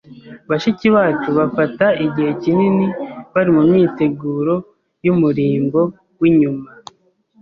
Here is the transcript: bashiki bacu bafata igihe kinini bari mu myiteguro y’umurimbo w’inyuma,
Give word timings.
bashiki 0.49 0.87
bacu 0.95 1.29
bafata 1.39 1.85
igihe 2.05 2.31
kinini 2.41 2.87
bari 3.33 3.49
mu 3.55 3.61
myiteguro 3.69 4.53
y’umurimbo 5.05 5.79
w’inyuma, 6.19 6.69